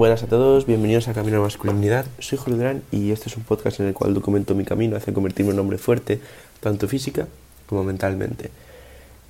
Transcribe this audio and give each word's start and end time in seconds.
Buenas 0.00 0.22
a 0.22 0.28
todos, 0.28 0.64
bienvenidos 0.64 1.08
a 1.08 1.12
Camino 1.12 1.36
a 1.36 1.40
la 1.40 1.44
Masculinidad. 1.44 2.06
Soy 2.20 2.38
Julio 2.38 2.56
Durán 2.56 2.82
y 2.90 3.10
este 3.10 3.28
es 3.28 3.36
un 3.36 3.42
podcast 3.42 3.80
en 3.80 3.86
el 3.88 3.92
cual 3.92 4.14
documento 4.14 4.54
mi 4.54 4.64
camino 4.64 4.96
hacia 4.96 5.12
convertirme 5.12 5.52
en 5.52 5.58
hombre 5.58 5.76
fuerte, 5.76 6.20
tanto 6.60 6.88
física 6.88 7.28
como 7.66 7.84
mentalmente. 7.84 8.48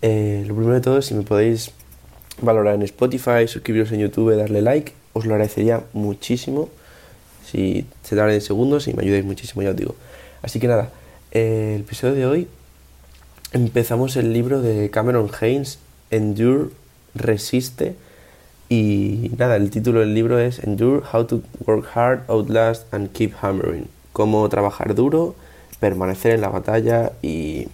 Eh, 0.01 0.45
lo 0.47 0.55
primero 0.55 0.77
de 0.77 0.81
todo, 0.81 1.03
si 1.03 1.15
me 1.15 1.23
podéis 1.23 1.73
valorar 2.41 2.77
en 2.77 2.83
Spotify, 2.83 3.49
suscribiros 3.49 3.91
en 3.91 3.99
YouTube, 3.99 4.37
darle 4.37 4.63
like, 4.63 4.93
os 5.13 5.27
lo 5.27 5.35
agradecería 5.35 5.83
muchísimo. 5.93 6.69
Si 7.45 7.85
se 8.05 8.15
tarda 8.15 8.33
en 8.33 8.41
segundos 8.41 8.87
y 8.87 8.95
me 8.95 9.03
ayudáis 9.03 9.25
muchísimo, 9.25 9.63
ya 9.63 9.71
os 9.71 9.77
digo. 9.77 9.97
Así 10.41 10.61
que 10.61 10.69
nada, 10.69 10.91
eh, 11.33 11.73
el 11.75 11.81
episodio 11.81 12.15
de 12.15 12.27
hoy 12.27 12.49
empezamos 13.53 14.15
el 14.15 14.33
libro 14.33 14.63
de 14.63 14.89
Cameron 14.91 15.33
Haynes, 15.41 15.81
Endure, 16.13 16.69
Resiste 17.17 17.97
y 18.73 19.33
nada, 19.37 19.57
el 19.57 19.69
título 19.69 19.99
del 19.99 20.15
libro 20.15 20.39
es 20.39 20.61
Endure, 20.61 21.03
How 21.13 21.25
to 21.25 21.43
Work 21.67 21.89
Hard, 21.93 22.21
Outlast 22.29 22.95
and 22.95 23.11
Keep 23.11 23.35
Hammering. 23.43 23.89
Cómo 24.13 24.49
trabajar 24.49 24.95
duro, 24.95 25.35
permanecer 25.81 26.35
en 26.35 26.41
la 26.41 26.51
batalla 26.51 27.11
y 27.21 27.67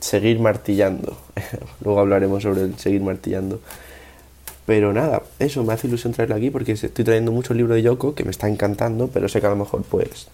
seguir 0.00 0.40
martillando. 0.40 1.16
Luego 1.84 2.00
hablaremos 2.00 2.42
sobre 2.42 2.62
el 2.62 2.76
seguir 2.78 3.00
martillando. 3.00 3.60
Pero 4.66 4.92
nada, 4.92 5.22
eso 5.38 5.62
me 5.62 5.72
hace 5.72 5.86
ilusión 5.86 6.12
traerlo 6.12 6.34
aquí 6.34 6.50
porque 6.50 6.72
estoy 6.72 7.04
trayendo 7.04 7.30
mucho 7.30 7.54
libro 7.54 7.74
de 7.74 7.82
Yoko 7.82 8.16
que 8.16 8.24
me 8.24 8.32
está 8.32 8.48
encantando, 8.48 9.06
pero 9.06 9.28
sé 9.28 9.40
que 9.40 9.46
a 9.46 9.50
lo 9.50 9.56
mejor 9.56 9.84
pues 9.84 10.26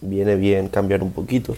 viene 0.00 0.36
bien 0.36 0.68
cambiar 0.68 1.02
un 1.02 1.10
poquito 1.10 1.56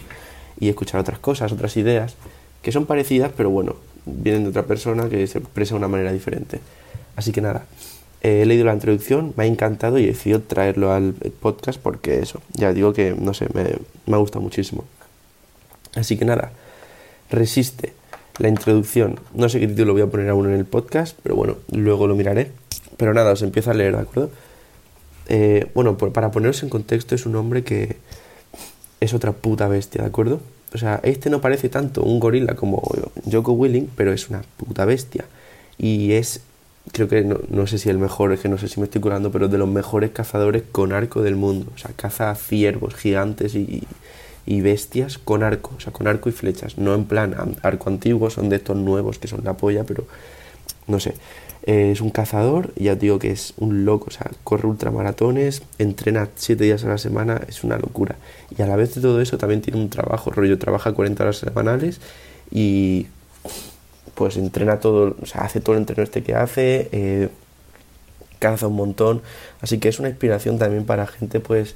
y 0.59 0.69
escuchar 0.69 0.99
otras 0.99 1.19
cosas, 1.19 1.51
otras 1.51 1.77
ideas 1.77 2.15
que 2.63 2.71
son 2.71 2.87
parecidas, 2.87 3.31
pero 3.37 3.51
bueno, 3.51 3.75
vienen 4.07 4.45
de 4.45 4.49
otra 4.49 4.63
persona 4.63 5.09
que 5.09 5.27
se 5.27 5.37
expresa 5.37 5.75
de 5.75 5.77
una 5.77 5.87
manera 5.87 6.11
diferente. 6.11 6.59
Así 7.15 7.31
que 7.31 7.41
nada, 7.41 7.65
he 8.21 8.45
leído 8.45 8.65
la 8.65 8.73
introducción, 8.73 9.33
me 9.37 9.43
ha 9.43 9.47
encantado 9.47 9.97
y 9.99 10.03
he 10.03 10.07
decidido 10.07 10.41
traerlo 10.41 10.91
al 10.91 11.13
podcast 11.13 11.79
porque 11.79 12.19
eso, 12.19 12.41
ya 12.53 12.73
digo 12.73 12.93
que, 12.93 13.15
no 13.17 13.33
sé, 13.33 13.47
me, 13.53 13.65
me 14.05 14.15
ha 14.15 14.19
gustado 14.19 14.41
muchísimo. 14.41 14.83
Así 15.95 16.17
que 16.17 16.25
nada, 16.25 16.51
resiste. 17.29 17.93
La 18.37 18.47
introducción, 18.47 19.19
no 19.33 19.49
sé 19.49 19.59
qué 19.59 19.67
título 19.67 19.91
voy 19.91 20.01
a 20.01 20.07
poner 20.07 20.29
aún 20.29 20.47
en 20.47 20.53
el 20.53 20.65
podcast, 20.65 21.17
pero 21.23 21.35
bueno, 21.35 21.57
luego 21.71 22.07
lo 22.07 22.15
miraré. 22.15 22.51
Pero 22.95 23.13
nada, 23.13 23.33
os 23.33 23.41
empiezo 23.41 23.71
a 23.71 23.73
leer, 23.73 23.95
¿de 23.95 24.01
acuerdo? 24.01 24.31
Eh, 25.27 25.67
bueno, 25.73 25.97
para 25.97 26.31
poneros 26.31 26.63
en 26.63 26.69
contexto, 26.69 27.15
es 27.15 27.25
un 27.25 27.35
hombre 27.35 27.63
que 27.63 27.97
es 28.99 29.13
otra 29.13 29.33
puta 29.33 29.67
bestia, 29.67 30.01
¿de 30.01 30.07
acuerdo? 30.07 30.39
O 30.73 30.77
sea, 30.77 30.99
este 31.03 31.29
no 31.29 31.41
parece 31.41 31.69
tanto 31.69 32.03
un 32.03 32.19
gorila 32.19 32.55
como 32.55 32.81
Joko 33.29 33.51
Willing, 33.53 33.89
pero 33.95 34.13
es 34.13 34.29
una 34.29 34.41
puta 34.57 34.85
bestia. 34.85 35.25
Y 35.77 36.13
es 36.13 36.41
creo 36.91 37.07
que 37.07 37.23
no, 37.23 37.67
sé 37.67 37.77
si 37.77 37.89
el 37.89 37.97
mejor, 37.97 38.33
es 38.33 38.39
que 38.39 38.49
no 38.49 38.57
sé 38.57 38.67
si 38.67 38.79
me 38.79 38.85
estoy 38.85 39.01
curando, 39.01 39.31
pero 39.31 39.47
de 39.47 39.57
los 39.57 39.69
mejores 39.69 40.11
cazadores 40.11 40.63
con 40.71 40.93
arco 40.93 41.21
del 41.21 41.35
mundo. 41.35 41.71
O 41.75 41.77
sea, 41.77 41.91
caza 41.95 42.33
ciervos 42.35 42.95
gigantes 42.95 43.55
y, 43.55 43.83
y, 44.45 44.61
bestias 44.61 45.17
con 45.17 45.43
arco, 45.43 45.73
o 45.77 45.79
sea, 45.79 45.93
con 45.93 46.07
arco 46.07 46.29
y 46.29 46.31
flechas. 46.31 46.77
No 46.77 46.95
en 46.95 47.05
plan 47.05 47.55
arco 47.61 47.89
antiguo, 47.89 48.29
son 48.29 48.49
de 48.49 48.57
estos 48.57 48.77
nuevos 48.77 49.19
que 49.19 49.27
son 49.27 49.41
la 49.43 49.53
polla, 49.53 49.83
pero 49.83 50.05
no 50.87 50.99
sé. 50.99 51.13
Eh, 51.63 51.91
es 51.91 52.01
un 52.01 52.09
cazador, 52.09 52.73
ya 52.75 52.93
os 52.93 52.99
digo 52.99 53.19
que 53.19 53.31
es 53.31 53.53
un 53.57 53.85
loco, 53.85 54.05
o 54.07 54.11
sea, 54.11 54.31
corre 54.43 54.67
ultramaratones, 54.67 55.61
entrena 55.77 56.29
7 56.35 56.63
días 56.63 56.83
a 56.85 56.87
la 56.87 56.97
semana, 56.97 57.41
es 57.47 57.63
una 57.63 57.77
locura. 57.77 58.15
Y 58.57 58.61
a 58.61 58.67
la 58.67 58.75
vez 58.75 58.95
de 58.95 59.01
todo 59.01 59.21
eso 59.21 59.37
también 59.37 59.61
tiene 59.61 59.79
un 59.79 59.89
trabajo, 59.89 60.31
rollo, 60.31 60.57
trabaja 60.57 60.93
40 60.93 61.23
horas 61.23 61.37
semanales 61.37 61.99
y 62.49 63.07
pues 64.15 64.37
entrena 64.37 64.79
todo, 64.79 65.15
o 65.21 65.25
sea, 65.25 65.41
hace 65.41 65.59
todo 65.61 65.75
el 65.75 65.81
entreno 65.81 66.03
este 66.03 66.23
que 66.23 66.35
hace, 66.35 66.89
eh, 66.91 67.29
un 68.61 68.75
montón, 68.75 69.21
así 69.61 69.79
que 69.79 69.89
es 69.89 69.99
una 69.99 70.09
inspiración 70.09 70.57
también 70.57 70.85
para 70.85 71.07
gente 71.07 71.41
pues 71.41 71.75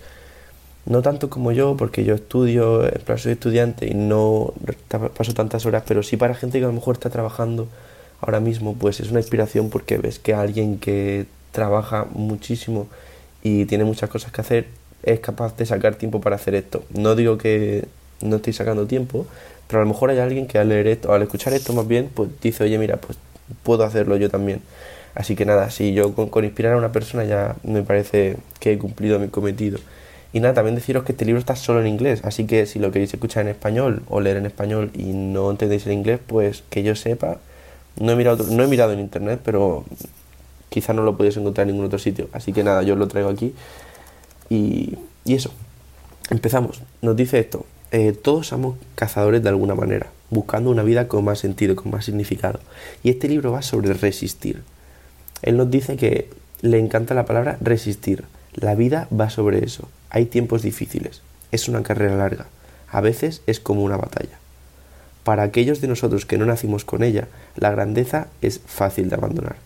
no 0.86 1.02
tanto 1.02 1.30
como 1.30 1.52
yo, 1.52 1.76
porque 1.78 2.04
yo 2.04 2.16
estudio, 2.16 2.90
soy 3.18 3.34
estudiante 3.34 3.88
y 3.88 3.94
no 3.94 4.54
paso 5.16 5.34
tantas 5.34 5.66
horas, 5.66 5.84
pero 5.88 6.04
sí 6.04 6.18
para 6.18 6.36
gente 6.36 6.60
que 6.60 6.66
a 6.66 6.68
lo 6.68 6.74
mejor 6.74 6.96
está 6.96 7.10
trabajando 7.10 7.68
ahora 8.22 8.40
mismo, 8.40 8.76
pues 8.76 9.00
es 9.00 9.12
una 9.12 9.20
inspiración 9.20 9.70
porque 9.70 9.98
ves 9.98 10.20
que 10.20 10.34
alguien 10.34 10.80
que 10.80 11.26
trabaja 11.52 12.08
muchísimo 12.12 12.88
y 13.42 13.66
tiene 13.66 13.86
muchas 13.86 14.10
cosas 14.10 14.32
que 14.32 14.42
hacer 14.42 14.68
es 15.04 15.20
capaz 15.20 15.56
de 15.58 15.66
sacar 15.66 15.96
tiempo 15.96 16.22
para 16.22 16.38
hacer 16.38 16.56
esto. 16.56 16.84
No 16.94 17.16
digo 17.16 17.38
que 17.38 17.86
no 18.22 18.38
estoy 18.38 18.54
sacando 18.54 18.88
tiempo, 18.88 19.26
pero 19.68 19.82
a 19.82 19.86
lo 19.86 19.90
mejor 19.90 20.10
hay 20.10 20.20
alguien 20.20 20.48
que 20.48 20.60
al 20.60 20.70
leer 20.70 20.88
esto, 20.88 21.14
al 21.14 21.22
escuchar 21.22 21.54
esto 21.54 21.74
más 21.74 21.88
bien, 21.88 22.10
pues 22.14 22.30
dice, 22.42 22.64
oye, 22.64 22.78
mira, 22.78 22.98
pues 22.98 23.18
puedo 23.64 23.84
hacerlo 23.84 24.18
yo 24.18 24.30
también. 24.30 24.62
Así 25.16 25.36
que 25.36 25.46
nada, 25.46 25.70
si 25.70 25.94
yo 25.94 26.14
con, 26.14 26.44
inspirar 26.44 26.74
a 26.74 26.78
una 26.78 26.92
persona 26.92 27.24
ya 27.24 27.56
me 27.64 27.84
parece 27.84 28.38
que 28.60 28.74
he 28.74 28.78
cumplido 28.78 29.20
mi 29.20 29.28
cometido. 29.28 29.80
Y 30.34 30.40
nada, 30.40 30.56
también 30.56 30.76
deciros 30.76 31.04
que 31.04 31.12
este 31.12 31.26
libro 31.26 31.40
está 31.40 31.56
solo 31.56 31.82
en 31.82 31.88
inglés, 31.88 32.22
así 32.24 32.46
que 32.48 32.66
si 32.66 32.80
lo 32.80 32.92
queréis 32.92 33.14
escuchar 33.14 33.44
en 33.44 33.50
español 33.50 34.02
o 34.10 34.20
leer 34.20 34.38
en 34.38 34.48
español 34.48 34.90
y 34.96 35.14
no 35.14 35.52
entendéis 35.52 35.86
el 35.86 35.94
inglés, 35.94 36.20
pues 36.26 36.64
que 36.72 36.82
yo 36.82 36.96
sepa, 36.96 37.38
no 38.00 38.12
he 38.12 38.16
mirado, 38.16 38.44
no 38.50 38.64
he 38.64 38.68
mirado 38.68 38.94
en 38.94 39.00
internet, 39.00 39.42
pero 39.46 39.86
quizá 40.70 40.94
no 40.94 41.04
lo 41.04 41.16
podéis 41.16 41.38
encontrar 41.38 41.68
en 41.68 41.74
ningún 41.74 41.86
otro 41.86 42.00
sitio. 42.00 42.30
Así 42.34 42.52
que 42.52 42.64
nada, 42.64 42.82
yo 42.82 42.96
lo 42.96 43.08
traigo 43.08 43.30
aquí. 43.30 43.54
Y, 44.50 44.98
y 45.24 45.36
eso, 45.36 45.52
empezamos. 46.32 46.82
Nos 47.04 47.16
dice 47.16 47.38
esto, 47.38 47.68
eh, 47.94 48.12
todos 48.12 48.48
somos 48.48 48.76
cazadores 48.96 49.44
de 49.44 49.50
alguna 49.50 49.76
manera, 49.76 50.08
buscando 50.32 50.72
una 50.72 50.82
vida 50.82 51.08
con 51.08 51.24
más 51.24 51.38
sentido, 51.38 51.76
con 51.76 51.92
más 51.92 52.06
significado. 52.06 52.60
Y 53.04 53.12
este 53.12 53.30
libro 53.30 53.52
va 53.52 53.62
sobre 53.62 53.94
resistir. 53.94 54.64
Él 55.44 55.58
nos 55.58 55.70
dice 55.70 55.96
que 55.96 56.28
le 56.62 56.80
encanta 56.80 57.14
la 57.14 57.26
palabra 57.26 57.58
resistir. 57.62 58.24
La 58.56 58.74
vida 58.74 59.08
va 59.18 59.30
sobre 59.30 59.64
eso. 59.64 59.90
Hay 60.10 60.26
tiempos 60.26 60.64
difíciles. 60.64 61.22
Es 61.52 61.70
una 61.70 61.84
carrera 61.84 62.16
larga. 62.16 62.48
A 62.90 63.00
veces 63.00 63.44
es 63.46 63.60
como 63.60 63.84
una 63.84 63.98
batalla. 63.98 64.40
Para 65.24 65.44
aquellos 65.44 65.80
de 65.80 65.88
nosotros 65.88 66.26
que 66.26 66.40
no 66.40 66.48
nacimos 66.48 66.86
con 66.86 67.04
ella, 67.04 67.28
la 67.56 67.70
grandeza 67.70 68.28
es 68.42 68.60
fácil 68.66 69.10
de 69.10 69.18
abandonar. 69.18 69.58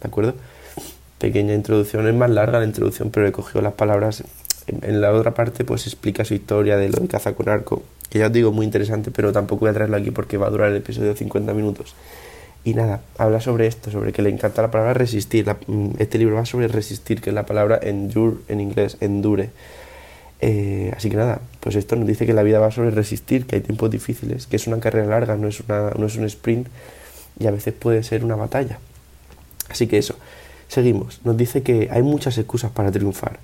¿De 0.00 0.08
acuerdo? 0.08 0.34
Pequeña 1.18 1.54
introducción, 1.54 2.08
es 2.08 2.14
más 2.14 2.30
larga 2.30 2.58
la 2.58 2.66
introducción, 2.66 3.10
pero 3.10 3.28
he 3.28 3.30
cogido 3.30 3.62
las 3.62 3.74
palabras 3.74 4.24
en 4.66 5.00
la 5.00 5.12
otra 5.12 5.34
parte 5.34 5.64
pues 5.64 5.86
explica 5.86 6.24
su 6.24 6.34
historia 6.34 6.76
de 6.76 6.88
lo 6.88 6.98
de 6.98 7.08
caza 7.08 7.34
con 7.34 7.48
arco, 7.48 7.82
que 8.10 8.18
ya 8.18 8.26
os 8.26 8.32
digo 8.32 8.52
muy 8.52 8.66
interesante, 8.66 9.10
pero 9.10 9.32
tampoco 9.32 9.60
voy 9.60 9.70
a 9.70 9.72
traerlo 9.72 9.96
aquí 9.96 10.10
porque 10.10 10.36
va 10.36 10.46
a 10.46 10.50
durar 10.50 10.70
el 10.70 10.76
episodio 10.76 11.08
de 11.08 11.16
50 11.16 11.54
minutos. 11.54 11.94
Y 12.64 12.74
nada, 12.74 13.00
habla 13.18 13.40
sobre 13.40 13.66
esto, 13.66 13.90
sobre 13.90 14.12
que 14.12 14.22
le 14.22 14.30
encanta 14.30 14.62
la 14.62 14.70
palabra 14.70 14.94
resistir. 14.94 15.46
Mm, 15.66 15.92
este 15.98 16.18
libro 16.18 16.36
va 16.36 16.46
sobre 16.46 16.68
resistir, 16.68 17.20
que 17.20 17.30
es 17.30 17.34
la 17.34 17.46
palabra 17.46 17.80
endure 17.82 18.36
en 18.48 18.60
inglés, 18.60 18.98
endure. 19.00 19.50
Eh, 20.40 20.92
así 20.96 21.08
que 21.08 21.16
nada, 21.16 21.40
pues 21.60 21.74
esto 21.74 21.96
nos 21.96 22.06
dice 22.06 22.26
que 22.26 22.32
la 22.32 22.42
vida 22.42 22.60
va 22.60 22.70
sobre 22.70 22.90
resistir, 22.90 23.46
que 23.46 23.56
hay 23.56 23.62
tiempos 23.62 23.90
difíciles, 23.90 24.46
que 24.46 24.56
es 24.56 24.66
una 24.66 24.78
carrera 24.78 25.06
larga, 25.06 25.36
no 25.36 25.48
es, 25.48 25.60
una, 25.60 25.90
no 25.96 26.06
es 26.06 26.16
un 26.16 26.24
sprint 26.24 26.68
y 27.38 27.46
a 27.46 27.50
veces 27.50 27.74
puede 27.74 28.02
ser 28.02 28.24
una 28.24 28.36
batalla. 28.36 28.78
Así 29.70 29.86
que 29.86 29.98
eso, 29.98 30.16
seguimos. 30.68 31.20
Nos 31.24 31.36
dice 31.36 31.62
que 31.62 31.88
hay 31.90 32.02
muchas 32.02 32.38
excusas 32.38 32.70
para 32.70 32.92
triunfar 32.92 33.38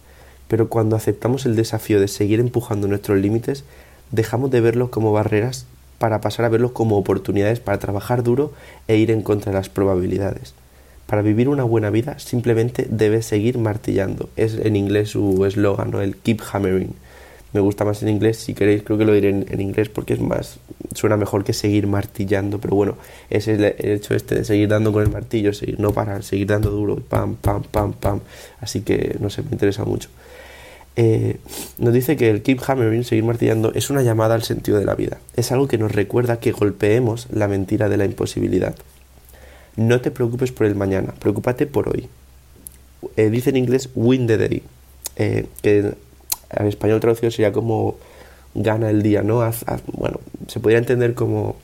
pero 0.49 0.69
cuando 0.69 0.97
aceptamos 0.97 1.47
el 1.47 1.55
desafío 1.55 2.01
de 2.01 2.09
seguir 2.09 2.41
empujando 2.41 2.89
nuestros 2.89 3.19
límites, 3.19 3.65
dejamos 4.11 4.51
de 4.51 4.61
verlos 4.61 4.89
como 4.89 5.13
barreras 5.13 5.67
para 5.99 6.21
pasar 6.21 6.47
a 6.47 6.49
verlos 6.49 6.73
como 6.73 6.97
oportunidades 6.97 7.61
para 7.61 7.79
trabajar 7.79 8.23
duro 8.23 8.53
e 8.87 8.97
ir 8.97 9.11
en 9.11 9.23
contra 9.23 9.53
de 9.53 9.59
las 9.59 9.69
probabilidades. 9.69 10.55
Para 11.07 11.23
vivir 11.23 11.49
una 11.49 11.65
buena 11.65 11.91
vida 11.91 12.19
simplemente 12.19 12.87
debes 12.91 13.27
seguir 13.27 13.59
martillando. 13.59 14.29
Es 14.37 14.55
en 14.55 14.77
inglés 14.77 15.11
su 15.11 15.45
eslogan, 15.45 15.91
¿no? 15.91 16.01
el 16.01 16.17
keep 16.17 16.41
hammering. 16.53 16.95
Me 17.55 17.61
gusta 17.61 17.87
más 17.87 18.03
en 18.03 18.11
inglés, 18.11 18.37
si 18.37 18.53
queréis 18.53 18.83
creo 18.83 18.99
que 18.99 19.07
lo 19.07 19.15
diré 19.15 19.31
en, 19.31 19.61
inglés 19.61 19.89
porque 19.89 20.13
es 20.13 20.21
más, 20.21 20.59
suena 20.95 21.17
mejor 21.17 21.45
que 21.45 21.55
seguir 21.55 21.87
martillando, 21.87 22.59
pero 22.59 22.77
bueno, 22.77 22.97
es 23.31 23.49
el, 23.49 23.65
el, 23.65 23.93
hecho 23.93 24.15
este 24.15 24.35
de 24.35 24.45
seguir 24.45 24.69
dando 24.69 24.93
con 24.93 25.03
el 25.03 25.09
martillo, 25.09 25.55
seguir, 25.55 25.81
no 25.81 25.93
parar, 25.95 26.23
seguir 26.23 26.47
dando 26.47 26.71
duro, 26.71 26.97
pam, 26.97 27.37
pam, 27.37 27.63
pam, 27.63 27.95
pam. 27.95 28.21
Así 28.61 28.83
que 28.83 29.17
no 29.19 29.31
sé, 29.31 29.43
me 29.43 29.53
interesa 29.53 29.87
mucho. 29.87 30.11
Eh, 30.97 31.37
nos 31.79 31.95
dice 31.95 32.17
que 32.17 32.29
el 32.29 32.43
keep 32.43 32.61
hammering, 32.67 33.05
seguir 33.05 33.25
martillando, 33.25 33.73
es 33.73 33.89
una 33.89 34.03
llamada 34.03 34.35
al 34.35 34.43
sentido 34.43 34.79
de 34.79 34.85
la 34.85 34.97
vida. 34.97 35.19
Es 35.37 35.53
algo 35.53 35.69
que 35.69 35.79
nos 35.79 35.93
recuerda 35.93 36.41
que 36.41 36.51
golpeemos 36.51 37.29
la 37.31 37.47
mentira 37.47 37.89
de 37.89 37.97
la 37.97 38.05
imposibilidad. 38.05 38.75
No 39.77 40.01
te 40.01 40.11
preocupes 40.11 40.51
por 40.51 40.67
el 40.67 40.75
mañana, 40.75 41.15
preocúpate 41.21 41.67
por 41.67 41.89
hoy. 41.89 42.09
Eh, 43.17 43.31
dice 43.31 43.51
en 43.51 43.57
inglés 43.57 43.91
win 43.95 44.27
the 44.27 44.39
day, 44.39 44.63
eh, 45.15 45.47
que 45.63 45.95
en 46.51 46.67
español 46.67 46.99
traducido 46.99 47.31
sería 47.31 47.53
como 47.53 47.97
gana 48.55 48.91
el 48.91 49.03
día, 49.03 49.23
¿no? 49.23 49.49
bueno, 49.93 50.19
se 50.49 50.59
podría 50.59 50.79
entender 50.79 51.15
como 51.15 51.55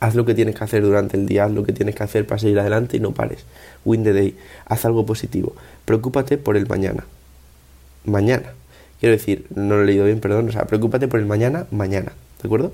haz 0.00 0.14
lo 0.14 0.26
que 0.26 0.34
tienes 0.34 0.56
que 0.56 0.64
hacer 0.64 0.82
durante 0.82 1.16
el 1.16 1.24
día, 1.24 1.44
haz 1.44 1.52
lo 1.52 1.64
que 1.64 1.72
tienes 1.72 1.94
que 1.94 2.02
hacer 2.02 2.26
para 2.26 2.38
seguir 2.38 2.58
adelante 2.60 2.98
y 2.98 3.00
no 3.00 3.12
pares. 3.12 3.46
Win 3.86 4.04
the 4.04 4.12
day, 4.12 4.36
haz 4.66 4.84
algo 4.84 5.06
positivo. 5.06 5.54
Preocúpate 5.86 6.36
por 6.36 6.58
el 6.58 6.66
mañana 6.66 7.06
mañana. 8.04 8.54
Quiero 9.00 9.14
decir, 9.14 9.46
no 9.54 9.76
lo 9.76 9.82
he 9.82 9.86
leído 9.86 10.04
bien, 10.04 10.20
perdón, 10.20 10.48
o 10.48 10.52
sea, 10.52 10.66
preocúpate 10.66 11.08
por 11.08 11.20
el 11.20 11.26
mañana, 11.26 11.66
mañana, 11.70 12.12
¿de 12.42 12.46
acuerdo? 12.46 12.72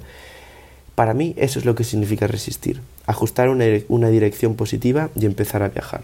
Para 0.96 1.14
mí 1.14 1.34
eso 1.37 1.58
es 1.58 1.64
lo 1.64 1.75
que 1.75 1.84
significa 1.84 2.26
resistir, 2.26 2.81
ajustar 3.06 3.49
una, 3.49 4.08
dirección 4.08 4.55
positiva 4.55 5.11
y 5.14 5.26
empezar 5.26 5.62
a 5.62 5.69
viajar. 5.69 6.02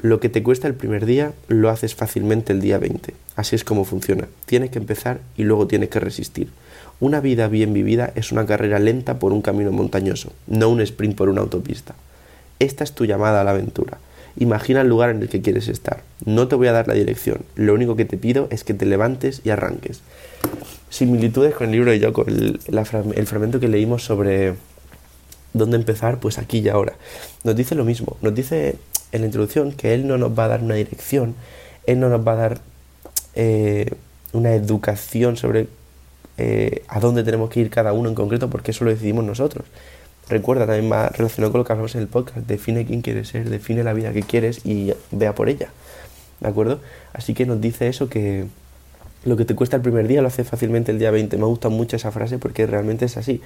lo 0.00 0.20
que 0.20 0.28
te 0.28 0.44
cuesta 0.44 0.68
el 0.68 0.74
primer 0.74 1.06
día 1.06 1.32
lo 1.48 1.70
haces 1.70 1.96
fácilmente 1.96 2.52
el 2.52 2.60
día 2.60 2.78
20. 2.78 3.14
Así 3.34 3.56
es 3.56 3.64
como 3.64 3.84
funciona. 3.84 4.28
Tienes 4.46 4.70
que 4.70 4.78
empezar 4.78 5.18
y 5.36 5.42
luego 5.42 5.66
tienes 5.66 5.88
que 5.88 5.98
resistir. 5.98 6.50
Una 7.00 7.20
vida 7.20 7.48
bien 7.48 7.72
vivida 7.72 8.12
es 8.14 8.30
una 8.30 8.46
carrera 8.46 8.78
lenta 8.78 9.18
por 9.18 9.32
un 9.32 9.42
camino 9.42 9.72
montañoso, 9.72 10.32
no 10.46 10.68
un 10.68 10.80
sprint 10.80 11.16
por 11.16 11.28
una 11.28 11.40
autopista. 11.40 11.96
Esta 12.60 12.84
es 12.84 12.92
tu 12.92 13.06
llamada 13.06 13.40
a 13.40 13.44
la 13.44 13.50
aventura. 13.50 13.98
Imagina 14.38 14.82
el 14.82 14.88
lugar 14.88 15.10
en 15.10 15.22
el 15.22 15.28
que 15.28 15.42
quieres 15.42 15.68
estar. 15.68 16.02
No 16.24 16.48
te 16.48 16.54
voy 16.54 16.68
a 16.68 16.72
dar 16.72 16.86
la 16.86 16.94
dirección. 16.94 17.40
Lo 17.56 17.74
único 17.74 17.96
que 17.96 18.04
te 18.04 18.16
pido 18.16 18.46
es 18.50 18.64
que 18.64 18.74
te 18.74 18.86
levantes 18.86 19.40
y 19.44 19.50
arranques. 19.50 20.00
Similitudes 20.90 21.54
con 21.54 21.66
el 21.66 21.72
libro 21.72 21.90
de 21.90 21.98
Yoko, 21.98 22.24
el, 22.26 22.60
el 22.66 23.26
fragmento 23.26 23.60
que 23.60 23.68
leímos 23.68 24.04
sobre 24.04 24.54
dónde 25.52 25.76
empezar, 25.76 26.20
pues 26.20 26.38
aquí 26.38 26.58
y 26.58 26.68
ahora. 26.68 26.94
Nos 27.44 27.56
dice 27.56 27.74
lo 27.74 27.84
mismo. 27.84 28.16
Nos 28.22 28.34
dice 28.34 28.76
en 29.12 29.22
la 29.22 29.26
introducción 29.26 29.72
que 29.72 29.94
Él 29.94 30.06
no 30.06 30.18
nos 30.18 30.38
va 30.38 30.44
a 30.44 30.48
dar 30.48 30.62
una 30.62 30.74
dirección, 30.74 31.34
Él 31.86 32.00
no 32.00 32.08
nos 32.08 32.26
va 32.26 32.32
a 32.32 32.36
dar 32.36 32.58
eh, 33.34 33.90
una 34.32 34.54
educación 34.54 35.36
sobre 35.36 35.68
eh, 36.36 36.82
a 36.88 37.00
dónde 37.00 37.24
tenemos 37.24 37.50
que 37.50 37.60
ir 37.60 37.70
cada 37.70 37.92
uno 37.92 38.08
en 38.08 38.14
concreto, 38.14 38.48
porque 38.48 38.70
eso 38.70 38.84
lo 38.84 38.90
decidimos 38.90 39.24
nosotros. 39.24 39.66
Recuerda, 40.28 40.66
también 40.66 40.92
va 40.92 41.08
relacionado 41.08 41.52
con 41.52 41.60
lo 41.60 41.64
que 41.64 41.72
hablamos 41.72 41.94
en 41.94 42.02
el 42.02 42.08
podcast, 42.08 42.46
define 42.46 42.84
quién 42.84 43.00
quieres 43.00 43.28
ser, 43.28 43.48
define 43.48 43.82
la 43.82 43.94
vida 43.94 44.12
que 44.12 44.22
quieres 44.22 44.64
y 44.64 44.92
vea 45.10 45.34
por 45.34 45.48
ella. 45.48 45.70
¿De 46.40 46.48
acuerdo? 46.48 46.80
Así 47.12 47.34
que 47.34 47.46
nos 47.46 47.60
dice 47.60 47.88
eso 47.88 48.08
que 48.08 48.46
lo 49.24 49.36
que 49.36 49.44
te 49.44 49.54
cuesta 49.54 49.76
el 49.76 49.82
primer 49.82 50.06
día 50.06 50.22
lo 50.22 50.28
hace 50.28 50.44
fácilmente 50.44 50.92
el 50.92 50.98
día 50.98 51.10
20. 51.10 51.36
Me 51.36 51.44
gusta 51.44 51.68
mucho 51.68 51.96
esa 51.96 52.12
frase 52.12 52.38
porque 52.38 52.66
realmente 52.66 53.06
es 53.06 53.16
así. 53.16 53.40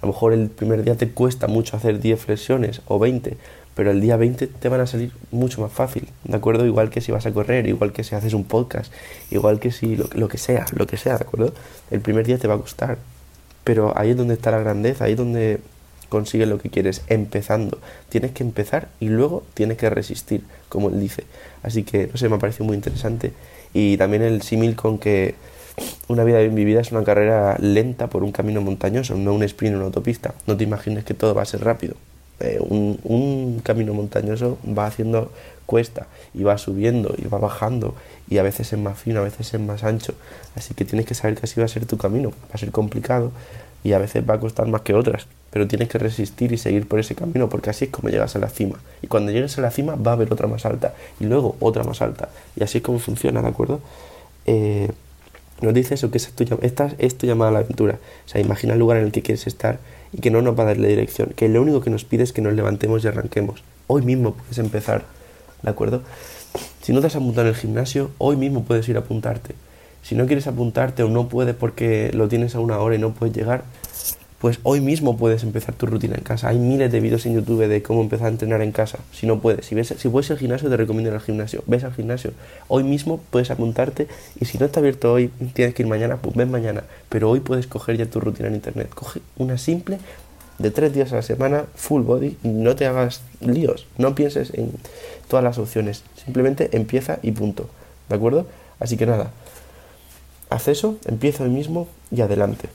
A 0.00 0.06
lo 0.06 0.12
mejor 0.12 0.32
el 0.32 0.48
primer 0.48 0.82
día 0.82 0.94
te 0.94 1.10
cuesta 1.10 1.46
mucho 1.46 1.76
hacer 1.76 2.00
10 2.00 2.20
flexiones 2.20 2.80
o 2.86 2.98
20, 2.98 3.36
pero 3.74 3.90
el 3.90 4.00
día 4.00 4.16
20 4.16 4.46
te 4.46 4.68
van 4.68 4.80
a 4.80 4.86
salir 4.86 5.12
mucho 5.30 5.60
más 5.60 5.72
fácil, 5.72 6.08
¿de 6.24 6.36
acuerdo? 6.36 6.64
Igual 6.64 6.88
que 6.88 7.02
si 7.02 7.12
vas 7.12 7.26
a 7.26 7.32
correr, 7.32 7.66
igual 7.66 7.92
que 7.92 8.02
si 8.02 8.14
haces 8.14 8.32
un 8.32 8.44
podcast, 8.44 8.92
igual 9.30 9.60
que 9.60 9.70
si 9.70 9.96
lo, 9.96 10.28
que 10.28 10.38
sea, 10.38 10.64
lo 10.72 10.86
que 10.86 10.96
sea, 10.96 11.18
¿de 11.18 11.24
acuerdo? 11.24 11.52
El 11.90 12.00
primer 12.00 12.26
día 12.26 12.38
te 12.38 12.48
va 12.48 12.54
a 12.54 12.58
costar, 12.58 12.96
pero 13.62 13.92
ahí 13.96 14.10
es 14.10 14.16
donde 14.16 14.34
está 14.34 14.50
la 14.50 14.60
grandeza, 14.60 15.04
ahí 15.04 15.12
es 15.12 15.18
donde 15.18 15.60
consigues 16.10 16.46
lo 16.46 16.58
que 16.58 16.68
quieres, 16.68 17.02
empezando. 17.08 17.78
Tienes 18.10 18.32
que 18.32 18.42
empezar 18.42 18.88
y 19.00 19.08
luego 19.08 19.44
tienes 19.54 19.78
que 19.78 19.88
resistir, 19.88 20.42
como 20.68 20.90
él 20.90 21.00
dice. 21.00 21.24
Así 21.62 21.84
que, 21.84 22.08
no 22.08 22.18
sé, 22.18 22.28
me 22.28 22.36
ha 22.36 22.38
parecido 22.38 22.66
muy 22.66 22.76
interesante. 22.76 23.32
Y 23.72 23.96
también 23.96 24.22
el 24.22 24.42
símil 24.42 24.76
con 24.76 24.98
que 24.98 25.34
una 26.08 26.24
vida 26.24 26.40
bien 26.40 26.54
vivida 26.54 26.80
es 26.80 26.92
una 26.92 27.04
carrera 27.04 27.56
lenta 27.58 28.08
por 28.08 28.22
un 28.22 28.32
camino 28.32 28.60
montañoso, 28.60 29.14
no 29.14 29.32
un 29.32 29.42
sprint 29.44 29.72
en 29.72 29.76
una 29.76 29.86
autopista. 29.86 30.34
No 30.46 30.56
te 30.56 30.64
imagines 30.64 31.04
que 31.04 31.14
todo 31.14 31.34
va 31.34 31.42
a 31.42 31.46
ser 31.46 31.64
rápido. 31.64 31.94
Eh, 32.40 32.58
un, 32.60 33.60
camino 33.62 33.92
montañoso 33.92 34.58
va 34.66 34.86
haciendo 34.86 35.30
cuesta 35.66 36.06
y 36.32 36.42
va 36.42 36.56
subiendo 36.56 37.14
y 37.18 37.28
va 37.28 37.38
bajando 37.38 37.94
y 38.30 38.38
a 38.38 38.42
veces 38.42 38.72
es 38.72 38.78
más 38.78 38.98
fino, 38.98 39.20
a 39.20 39.24
veces 39.24 39.52
es 39.54 39.60
más 39.60 39.84
ancho. 39.84 40.14
Así 40.56 40.74
que 40.74 40.84
tienes 40.84 41.06
que 41.06 41.14
saber 41.14 41.36
que 41.36 41.44
así 41.44 41.60
va 41.60 41.66
a 41.66 41.68
ser 41.68 41.86
tu 41.86 41.96
camino. 41.98 42.30
Va 42.30 42.54
a 42.54 42.58
ser 42.58 42.70
complicado 42.72 43.30
y 43.84 43.92
a 43.92 43.98
veces 43.98 44.28
va 44.28 44.34
a 44.34 44.40
costar 44.40 44.66
más 44.66 44.82
que 44.82 44.94
otras, 44.94 45.26
pero 45.50 45.66
tienes 45.66 45.88
que 45.88 45.98
resistir 45.98 46.52
y 46.52 46.58
seguir 46.58 46.86
por 46.86 47.00
ese 47.00 47.14
camino 47.14 47.48
porque 47.48 47.70
así 47.70 47.86
es 47.86 47.90
como 47.90 48.08
llegas 48.08 48.36
a 48.36 48.38
la 48.38 48.48
cima. 48.48 48.78
Y 49.02 49.08
cuando 49.08 49.32
llegues 49.32 49.58
a 49.58 49.62
la 49.62 49.70
cima 49.70 49.96
va 49.96 50.12
a 50.12 50.14
haber 50.14 50.32
otra 50.32 50.46
más 50.46 50.64
alta 50.64 50.94
y 51.18 51.24
luego 51.24 51.56
otra 51.60 51.84
más 51.84 52.02
alta. 52.02 52.28
Y 52.56 52.62
así 52.62 52.78
es 52.78 52.84
como 52.84 52.98
funciona, 52.98 53.42
¿de 53.42 53.48
acuerdo? 53.48 53.80
Eh, 54.46 54.90
nos 55.60 55.74
dice 55.74 55.94
eso, 55.94 56.10
que 56.10 56.18
es, 56.18 56.32
tu, 56.32 56.44
esta 56.62 56.92
es 56.98 57.18
tu 57.18 57.26
llamada 57.26 57.50
a 57.50 57.52
la 57.52 57.58
aventura. 57.60 57.98
O 58.26 58.28
sea, 58.28 58.40
imagina 58.40 58.74
el 58.74 58.78
lugar 58.78 58.98
en 58.98 59.04
el 59.04 59.12
que 59.12 59.22
quieres 59.22 59.46
estar 59.46 59.78
y 60.12 60.20
que 60.20 60.30
no 60.30 60.40
nos 60.42 60.58
va 60.58 60.62
a 60.62 60.66
dar 60.66 60.78
la 60.78 60.88
dirección, 60.88 61.32
que 61.36 61.48
lo 61.48 61.62
único 61.62 61.80
que 61.80 61.90
nos 61.90 62.04
pide 62.04 62.22
es 62.22 62.32
que 62.32 62.40
nos 62.40 62.54
levantemos 62.54 63.04
y 63.04 63.08
arranquemos. 63.08 63.62
Hoy 63.86 64.02
mismo 64.02 64.34
puedes 64.34 64.58
empezar, 64.58 65.04
¿de 65.62 65.70
acuerdo? 65.70 66.02
Si 66.82 66.92
no 66.92 67.00
te 67.00 67.08
has 67.08 67.16
apuntado 67.16 67.46
en 67.46 67.54
el 67.54 67.60
gimnasio, 67.60 68.10
hoy 68.18 68.36
mismo 68.36 68.64
puedes 68.64 68.88
ir 68.88 68.96
a 68.96 69.00
apuntarte. 69.00 69.54
Si 70.02 70.14
no 70.14 70.26
quieres 70.26 70.46
apuntarte 70.46 71.02
o 71.02 71.08
no 71.08 71.28
puedes 71.28 71.54
porque 71.54 72.10
lo 72.14 72.28
tienes 72.28 72.54
a 72.54 72.60
una 72.60 72.78
hora 72.78 72.94
y 72.94 72.98
no 72.98 73.12
puedes 73.12 73.36
llegar, 73.36 73.64
pues 74.40 74.58
hoy 74.62 74.80
mismo 74.80 75.18
puedes 75.18 75.42
empezar 75.42 75.74
tu 75.74 75.84
rutina 75.84 76.14
en 76.16 76.22
casa. 76.22 76.48
Hay 76.48 76.58
miles 76.58 76.90
de 76.90 77.00
vídeos 77.00 77.26
en 77.26 77.34
YouTube 77.34 77.68
de 77.68 77.82
cómo 77.82 78.00
empezar 78.00 78.28
a 78.28 78.30
entrenar 78.30 78.62
en 78.62 78.72
casa. 78.72 78.98
Si 79.12 79.26
no 79.26 79.38
puedes, 79.38 79.66
si, 79.66 79.74
ves, 79.74 79.94
si 79.98 80.08
puedes 80.08 80.30
al 80.30 80.38
gimnasio, 80.38 80.70
te 80.70 80.78
recomiendo 80.78 81.10
ir 81.10 81.14
al 81.14 81.20
gimnasio. 81.20 81.62
Ves 81.66 81.84
al 81.84 81.92
gimnasio. 81.92 82.32
Hoy 82.66 82.82
mismo 82.82 83.20
puedes 83.28 83.50
apuntarte 83.50 84.08
y 84.40 84.46
si 84.46 84.56
no 84.56 84.64
está 84.64 84.80
abierto 84.80 85.12
hoy, 85.12 85.28
tienes 85.52 85.74
que 85.74 85.82
ir 85.82 85.88
mañana, 85.88 86.16
pues 86.16 86.34
ven 86.34 86.50
mañana. 86.50 86.84
Pero 87.10 87.28
hoy 87.28 87.40
puedes 87.40 87.66
coger 87.66 87.98
ya 87.98 88.06
tu 88.06 88.18
rutina 88.18 88.48
en 88.48 88.54
internet. 88.54 88.88
Coge 88.94 89.20
una 89.36 89.58
simple 89.58 89.98
de 90.58 90.70
tres 90.70 90.94
días 90.94 91.12
a 91.12 91.16
la 91.16 91.22
semana, 91.22 91.66
full 91.74 92.00
body, 92.00 92.38
no 92.42 92.74
te 92.76 92.86
hagas 92.86 93.20
líos. 93.40 93.86
No 93.98 94.14
pienses 94.14 94.54
en 94.54 94.72
todas 95.28 95.44
las 95.44 95.58
opciones. 95.58 96.02
Simplemente 96.24 96.70
empieza 96.72 97.18
y 97.22 97.32
punto. 97.32 97.68
¿De 98.08 98.16
acuerdo? 98.16 98.46
Así 98.78 98.96
que 98.96 99.04
nada. 99.04 99.32
Haz 100.48 100.66
eso, 100.68 100.96
empieza 101.04 101.44
hoy 101.44 101.50
mismo 101.50 101.88
y 102.10 102.22
adelante. 102.22 102.70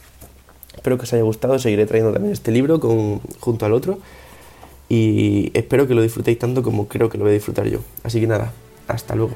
Espero 0.75 0.97
que 0.97 1.03
os 1.03 1.13
haya 1.13 1.23
gustado, 1.23 1.57
seguiré 1.57 1.85
trayendo 1.85 2.13
también 2.13 2.33
este 2.33 2.51
libro 2.51 2.79
con, 2.79 3.19
junto 3.39 3.65
al 3.65 3.73
otro 3.73 3.97
y 4.87 5.51
espero 5.53 5.87
que 5.87 5.95
lo 5.95 6.01
disfrutéis 6.01 6.37
tanto 6.37 6.61
como 6.61 6.87
creo 6.87 7.09
que 7.09 7.17
lo 7.17 7.23
voy 7.23 7.31
a 7.31 7.33
disfrutar 7.33 7.67
yo. 7.67 7.79
Así 8.03 8.19
que 8.19 8.27
nada, 8.27 8.53
hasta 8.87 9.15
luego. 9.15 9.33